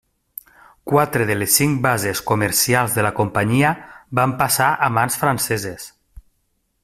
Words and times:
Quatre 0.91 1.27
de 1.31 1.35
les 1.41 1.57
cinc 1.59 1.75
bases 1.83 2.21
comercials 2.31 2.97
de 2.99 3.05
la 3.07 3.13
companyia 3.21 3.75
van 4.21 4.35
passar 4.41 4.73
a 4.87 4.91
mans 4.99 5.23
franceses. 5.25 5.89